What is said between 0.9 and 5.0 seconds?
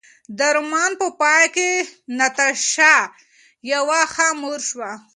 په پای کې ناتاشا یوه ښه مور شوه.